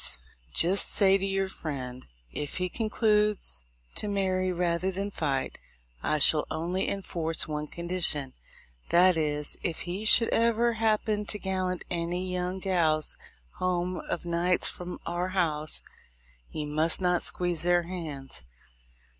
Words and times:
—Jist 0.59 0.89
say 0.89 1.19
to 1.19 1.25
your 1.27 1.47
friend, 1.47 2.07
if 2.31 2.57
he 2.57 2.69
concludes 2.69 3.65
to 3.93 4.07
marry 4.07 4.51
rather 4.51 4.89
than 4.89 5.11
fight, 5.11 5.59
I 6.01 6.17
shall 6.17 6.47
only 6.49 6.87
in 6.87 7.03
force 7.03 7.47
one 7.47 7.67
condition, 7.67 8.33
that 8.89 9.15
is, 9.15 9.57
if 9.61 9.81
he 9.81 10.03
should 10.05 10.29
ever 10.29 10.73
happen 10.73 11.25
to 11.25 11.37
gallant 11.37 11.85
any 11.91 12.33
young 12.33 12.57
gals 12.57 13.15
home 13.59 13.97
of 14.09 14.25
nights 14.25 14.67
from 14.67 14.99
our 15.05 15.27
house, 15.37 15.83
he 16.49 16.65
must 16.65 16.99
not 16.99 17.21
squeeze 17.21 17.61
their 17.61 17.83
hands. 17.83 18.43